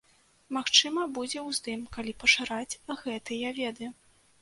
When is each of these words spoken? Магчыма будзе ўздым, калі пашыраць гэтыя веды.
Магчыма 0.55 1.03
будзе 1.19 1.45
ўздым, 1.49 1.85
калі 1.99 2.17
пашыраць 2.25 2.77
гэтыя 3.07 3.57
веды. 3.63 3.97